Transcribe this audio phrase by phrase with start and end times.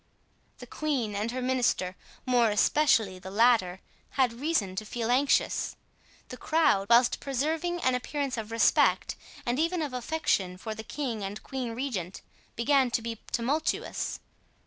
[0.57, 1.95] The queen and her minister,
[2.25, 3.81] more especially the latter,
[4.17, 5.75] had reason to feel anxious.
[6.29, 11.23] The crowd, whilst preserving an appearance of respect and even of affection for the king
[11.23, 12.23] and queen regent,
[12.55, 14.19] began to be tumultuous.